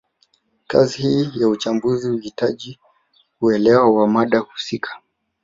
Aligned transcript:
Kazi 0.67 1.01
hii 1.01 1.29
ya 1.35 1.47
uchambuzi 1.47 2.09
huhitaji 2.09 2.79
uelewa 3.41 3.93
wa 3.97 4.07
mada 4.07 4.39
husika 4.39 4.99